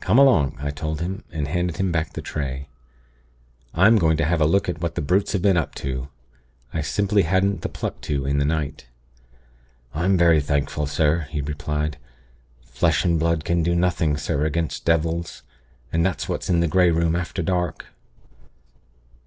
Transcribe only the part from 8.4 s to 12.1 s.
night.' "'I'm very thankful, sir,' he replied.